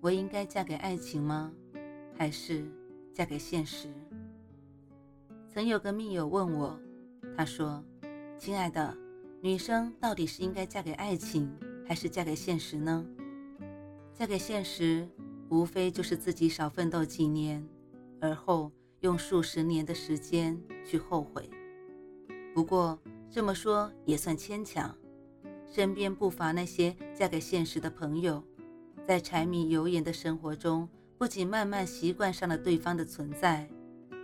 [0.00, 1.52] 我应该嫁给爱情吗？
[2.16, 2.64] 还是
[3.12, 3.88] 嫁给现实？
[5.46, 6.80] 曾有个密友问我，
[7.36, 7.84] 他说
[8.38, 8.96] ：“亲爱的，
[9.42, 11.54] 女生到底是应该嫁给爱情，
[11.86, 13.06] 还是嫁给现实呢？
[14.14, 15.06] 嫁给现实，
[15.50, 17.62] 无非就是自己少奋斗几年，
[18.20, 21.50] 而后用数十年的时间去后悔。
[22.54, 22.98] 不过
[23.30, 24.96] 这么说也算牵强，
[25.70, 28.42] 身边不乏那些嫁给现实的朋友。”
[29.06, 30.88] 在柴米油盐的生活中，
[31.18, 33.68] 不仅慢慢习惯上了对方的存在，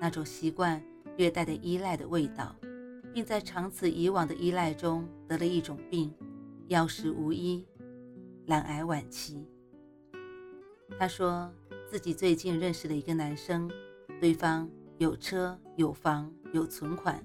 [0.00, 0.80] 那种习惯
[1.16, 2.54] 略带的依赖的味道，
[3.12, 6.14] 并在长此以往的依赖中得了一种病，
[6.68, 7.66] 药食无医，
[8.46, 9.44] 懒癌晚期。
[10.98, 11.52] 他说
[11.90, 13.68] 自己最近认识了一个男生，
[14.20, 17.20] 对方有车有房有存款，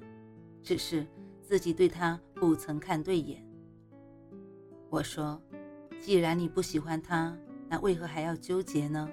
[0.63, 1.05] 只是
[1.43, 3.45] 自己对他不曾看对眼。
[4.89, 5.39] 我说，
[5.99, 7.37] 既然你不喜欢他。
[7.71, 9.09] 那为何还要纠结呢？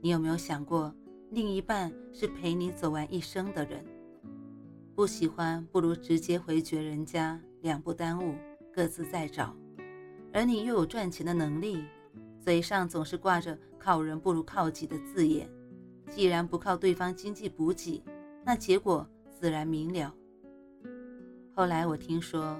[0.00, 0.94] 你有没有想过，
[1.30, 3.84] 另一半是陪你走完一生的人？
[4.94, 8.34] 不喜欢不如直接回绝人家，两不耽误，
[8.72, 9.54] 各自再找。
[10.32, 11.84] 而你又有赚钱的能力，
[12.40, 15.46] 嘴上总是挂着“靠人不如靠己”的字眼。
[16.08, 18.02] 既然不靠对方经济补给，
[18.42, 19.06] 那结果
[19.38, 20.14] 自然明了。
[21.54, 22.58] 后来我听说，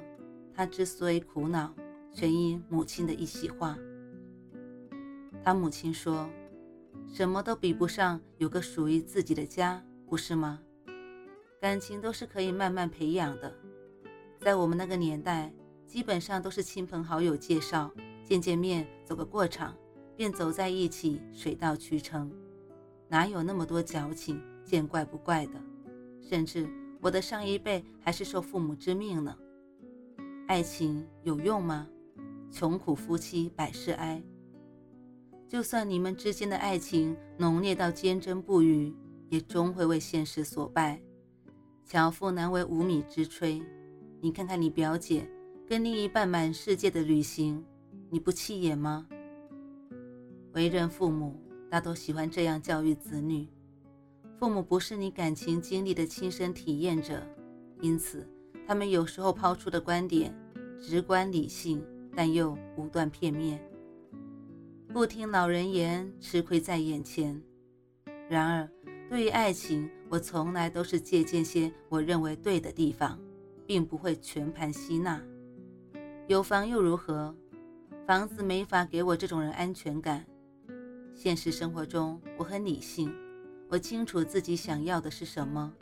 [0.53, 1.75] 他之所以苦恼，
[2.13, 3.79] 全因母亲的一席话。
[5.47, 6.29] 他母亲说
[7.07, 10.61] ：“什么都比不上有个属于自己的家，不是吗？
[11.61, 13.55] 感情都是可以慢慢培养的。
[14.41, 15.55] 在我们那个年代，
[15.87, 17.93] 基本上都是亲朋好友介绍，
[18.25, 19.73] 见见面，走个过场，
[20.17, 22.29] 便走在一起，水到渠成，
[23.07, 25.53] 哪有那么多矫情，见怪不怪的？
[26.21, 26.69] 甚至
[27.01, 29.39] 我的上一辈还是受父母之命呢。
[30.49, 31.87] 爱情有用吗？
[32.51, 34.21] 穷苦夫妻百事哀。”
[35.49, 38.93] 就算你们之间的爱情浓烈到坚贞不渝，
[39.29, 41.01] 也终会为现实所败。
[41.85, 43.63] 巧妇难为无米之炊。
[44.21, 45.29] 你看看你表姐
[45.69, 47.65] 跟另一半满世界的旅行，
[48.11, 49.07] 你不气眼吗？
[50.53, 51.41] 为人父母
[51.71, 53.47] 大都喜欢这样教育子女。
[54.41, 57.23] 父母不是你感情经历的亲身体验者，
[57.81, 58.29] 因此
[58.67, 60.35] 他们有时候抛出的观点
[60.81, 61.81] 直观理性，
[62.17, 63.61] 但又武断片面。
[64.97, 67.39] 不听老人言，吃亏在眼前。
[68.31, 68.67] 然而，
[69.11, 73.21] 对于爱情，我从来都是借鉴些我认为对的地方，
[73.67, 75.23] 并不会全盘吸纳。
[76.29, 77.37] 有房又如何？
[78.07, 80.25] 房子没法给我这种人安全感。
[81.15, 83.15] 现实生活中，我很理性，
[83.69, 85.75] 我清楚自己想要的是什么。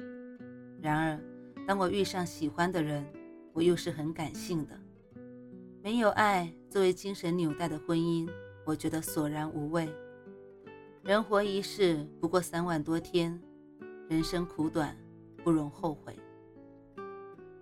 [0.83, 1.21] 然而，
[1.69, 3.07] 当我遇上喜欢的人，
[3.53, 4.77] 我又是很感性的。
[5.85, 8.29] 没有爱作为精神纽带的婚姻。
[8.65, 9.89] 我觉得索然无味。
[11.03, 13.39] 人活一世不过三万多天，
[14.09, 14.97] 人生苦短，
[15.43, 16.17] 不容后悔。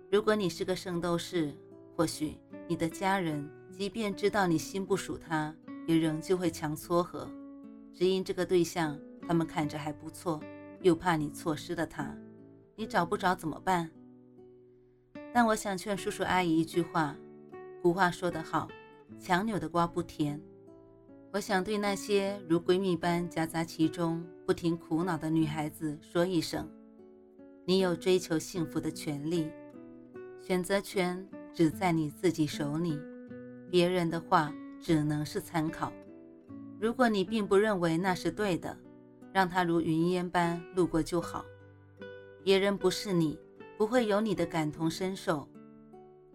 [0.09, 1.53] 如果你是个圣斗士，
[1.95, 2.37] 或许
[2.67, 5.53] 你的家人即便知道你心不属他，
[5.87, 7.29] 也仍旧会强撮合，
[7.93, 8.97] 只因这个对象
[9.27, 10.39] 他们看着还不错，
[10.81, 12.15] 又怕你错失了他，
[12.75, 13.91] 你找不着怎么办？
[15.33, 17.15] 但我想劝叔叔阿姨一句话：
[17.81, 18.69] 古话说得好，
[19.19, 20.39] 强扭的瓜不甜。
[21.33, 26.69] 我想对那些如闺蜜般夹杂其中、不停苦恼的女孩子说一声：
[27.65, 29.49] 你有追求幸福的权利，
[30.39, 32.99] 选择权只在你自己手里，
[33.71, 35.91] 别人的话只能是参考。
[36.79, 38.77] 如果你并不认为那是对的，
[39.33, 41.43] 让它如云烟般路过就好。
[42.43, 43.39] 别人不是你，
[43.75, 45.49] 不会有你的感同身受。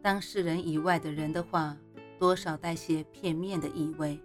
[0.02, 1.76] 当事人以外的人的话，
[2.19, 4.20] 多少带些片面的意味。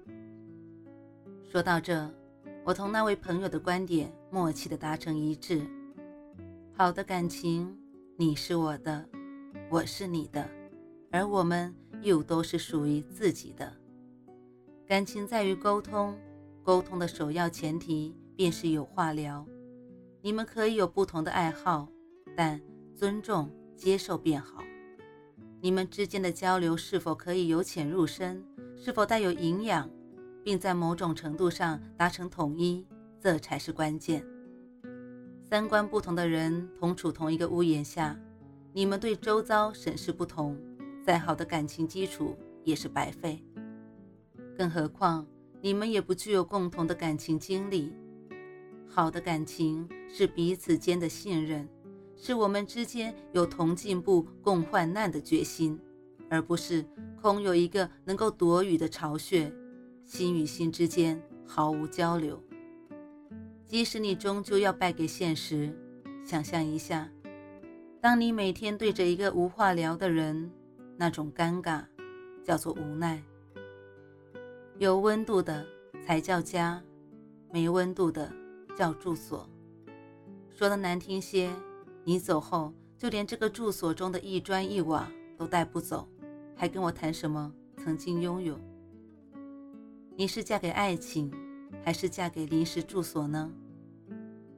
[1.53, 2.09] 说到这，
[2.63, 5.61] 我同那位朋友的观点默契地达成一致。
[6.75, 7.77] 好的感情，
[8.17, 9.07] 你是我的，
[9.69, 10.49] 我是你的，
[11.11, 11.71] 而我们
[12.01, 13.71] 又都是属于自己的。
[14.87, 16.17] 感情在于沟通，
[16.63, 19.45] 沟通的首要前提便是有话聊。
[20.23, 21.87] 你们可以有不同的爱好，
[22.35, 22.59] 但
[22.95, 24.63] 尊重、接受便好。
[25.61, 28.43] 你们之间的交流是否可以由浅入深，
[28.75, 29.87] 是否带有营养？
[30.43, 32.85] 并在某种程度上达成统一，
[33.19, 34.25] 这才是关键。
[35.41, 38.19] 三观不同的人同处同一个屋檐下，
[38.73, 40.57] 你们对周遭审视不同，
[41.05, 43.43] 再好的感情基础也是白费。
[44.57, 45.25] 更何况
[45.61, 47.93] 你们也不具有共同的感情经历。
[48.87, 51.67] 好的感情是彼此间的信任，
[52.15, 55.79] 是我们之间有同进步、共患难的决心，
[56.29, 56.85] 而不是
[57.21, 59.51] 空有一个能够躲雨的巢穴，
[60.05, 62.41] 心与心之间毫无交流。
[63.65, 65.73] 即使你终究要败给现实，
[66.23, 67.09] 想象一下，
[67.99, 70.51] 当你每天对着一个无话聊的人，
[70.95, 71.83] 那种尴尬
[72.43, 73.23] 叫做无奈。
[74.77, 75.65] 有温度的
[76.05, 76.83] 才叫家，
[77.51, 78.31] 没温度的
[78.77, 79.49] 叫住所。
[80.51, 81.51] 说的难听些，
[82.03, 86.07] 你走后就连这个住所中的一砖一瓦都带不走，
[86.55, 88.59] 还跟我谈什么曾经拥有？
[90.15, 91.31] 你是嫁给爱情，
[91.83, 93.51] 还是嫁给临时住所呢？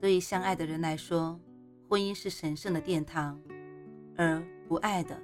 [0.02, 1.40] 对于相爱的人来说，
[1.88, 3.42] 婚姻是神圣的殿堂，
[4.18, 5.18] 而不爱的，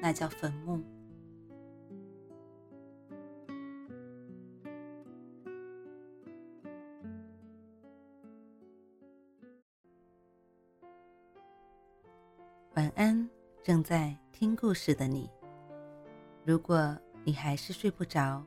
[0.00, 0.82] 那叫坟墓。
[12.74, 13.28] 晚安，
[13.64, 15.28] 正在听故事的你。
[16.44, 18.46] 如果你还是睡不着，